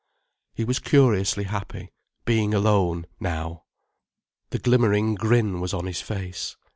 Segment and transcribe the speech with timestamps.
[0.55, 1.91] He was curiously happy,
[2.25, 3.65] being alone, now.
[4.49, 6.57] The glimmering grin was on his face.